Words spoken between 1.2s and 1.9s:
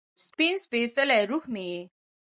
روح مې یې